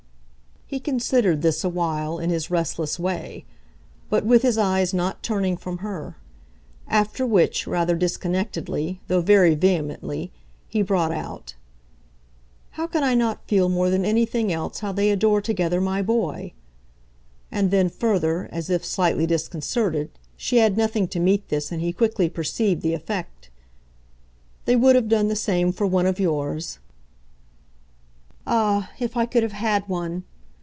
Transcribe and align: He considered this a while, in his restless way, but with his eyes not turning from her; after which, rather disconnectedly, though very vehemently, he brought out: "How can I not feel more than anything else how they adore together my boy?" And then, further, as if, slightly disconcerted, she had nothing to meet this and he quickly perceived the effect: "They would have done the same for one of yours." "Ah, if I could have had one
He 0.71 0.79
considered 0.79 1.41
this 1.41 1.65
a 1.65 1.69
while, 1.69 2.17
in 2.17 2.29
his 2.29 2.49
restless 2.49 2.97
way, 2.97 3.43
but 4.09 4.25
with 4.25 4.41
his 4.41 4.57
eyes 4.57 4.93
not 4.93 5.21
turning 5.21 5.57
from 5.57 5.79
her; 5.79 6.15
after 6.87 7.27
which, 7.27 7.67
rather 7.67 7.93
disconnectedly, 7.97 9.01
though 9.09 9.19
very 9.19 9.53
vehemently, 9.53 10.31
he 10.69 10.81
brought 10.81 11.11
out: 11.11 11.55
"How 12.77 12.87
can 12.87 13.03
I 13.03 13.15
not 13.15 13.45
feel 13.49 13.67
more 13.67 13.89
than 13.89 14.05
anything 14.05 14.49
else 14.49 14.79
how 14.79 14.93
they 14.93 15.11
adore 15.11 15.41
together 15.41 15.81
my 15.81 16.01
boy?" 16.01 16.53
And 17.51 17.69
then, 17.69 17.89
further, 17.89 18.47
as 18.49 18.69
if, 18.69 18.85
slightly 18.85 19.27
disconcerted, 19.27 20.09
she 20.37 20.59
had 20.59 20.77
nothing 20.77 21.05
to 21.09 21.19
meet 21.19 21.49
this 21.49 21.73
and 21.73 21.81
he 21.81 21.91
quickly 21.91 22.29
perceived 22.29 22.81
the 22.81 22.93
effect: 22.93 23.49
"They 24.63 24.77
would 24.77 24.95
have 24.95 25.09
done 25.09 25.27
the 25.27 25.35
same 25.35 25.73
for 25.73 25.85
one 25.85 26.05
of 26.05 26.17
yours." 26.17 26.79
"Ah, 28.47 28.89
if 29.01 29.17
I 29.17 29.25
could 29.25 29.43
have 29.43 29.51
had 29.51 29.85
one 29.89 30.23